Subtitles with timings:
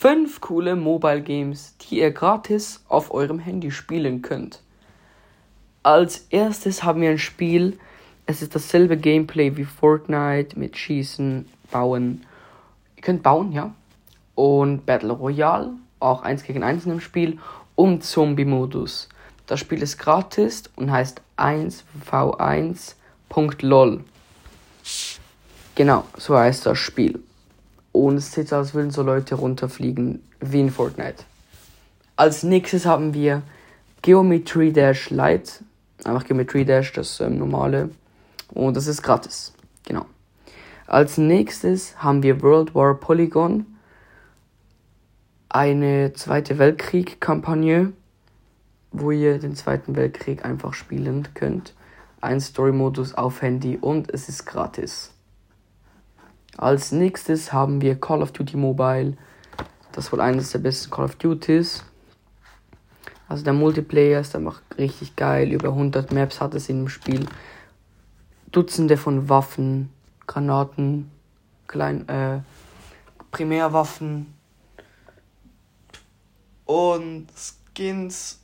[0.00, 4.62] fünf coole Mobile Games, die ihr gratis auf eurem Handy spielen könnt.
[5.82, 7.78] Als erstes haben wir ein Spiel,
[8.24, 12.24] es ist dasselbe Gameplay wie Fortnite mit Schießen, Bauen.
[12.96, 13.74] Ihr könnt bauen, ja.
[14.34, 17.38] Und Battle Royale, auch 1 gegen 1 in dem Spiel.
[17.74, 19.10] Und Zombie-Modus.
[19.46, 24.04] Das Spiel ist gratis und heißt 1v1.lol.
[25.74, 27.22] Genau, so heißt das Spiel.
[27.92, 31.24] Und es sieht so aus, als würden so Leute runterfliegen wie in Fortnite.
[32.16, 33.42] Als nächstes haben wir
[34.02, 35.64] Geometry Dash Lite.
[36.04, 37.90] Einfach Geometry Dash, das ähm, normale.
[38.48, 39.52] Und das ist gratis.
[39.86, 40.06] Genau.
[40.86, 43.66] Als nächstes haben wir World War Polygon.
[45.48, 47.92] Eine Zweite Weltkrieg-Kampagne,
[48.92, 51.74] wo ihr den Zweiten Weltkrieg einfach spielen könnt.
[52.20, 55.12] Ein Story-Modus auf Handy und es ist gratis.
[56.56, 59.16] Als nächstes haben wir Call of Duty Mobile.
[59.92, 61.84] Das wohl eines der besten Call of Duties.
[63.28, 65.52] Also der Multiplayer ist einfach richtig geil.
[65.52, 67.26] Über 100 Maps hat es in dem Spiel.
[68.50, 69.90] Dutzende von Waffen,
[70.26, 71.10] Granaten,
[71.68, 72.40] klein, äh,
[73.30, 74.34] Primärwaffen
[76.64, 78.40] und Skins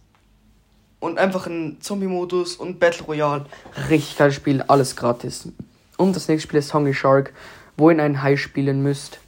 [1.00, 3.46] und einfach ein Zombie-Modus und Battle Royale.
[3.88, 5.48] Richtig geiles Spiel, alles gratis.
[5.96, 7.32] Und das nächste Spiel ist Hungry Shark
[7.76, 9.20] wo ihr einen Hai spielen müsst,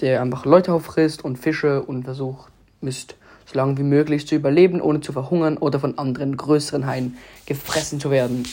[0.00, 4.80] der einfach Leute auffrisst und Fische und versucht müsst, so lange wie möglich zu überleben,
[4.80, 7.16] ohne zu verhungern oder von anderen größeren Haien
[7.46, 8.44] gefressen zu werden.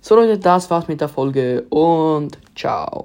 [0.00, 2.98] So Leute, das war's mit der Folge und ciao.